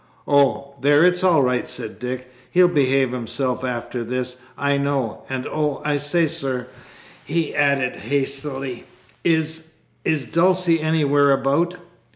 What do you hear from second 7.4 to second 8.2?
added